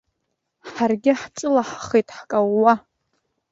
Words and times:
Ҳаргьы 0.71 1.13
хҿылаҳхеит 1.19 2.07
ҳкаууа. 2.17 2.73